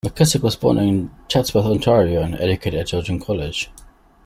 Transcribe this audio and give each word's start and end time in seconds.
McKessock 0.03 0.41
was 0.41 0.55
born 0.55 0.79
in 0.79 1.11
Chatsworth, 1.27 1.65
Ontario 1.67 2.23
and 2.23 2.33
educated 2.33 2.79
at 2.79 2.87
Georgian 2.87 3.19
College. 3.19 3.69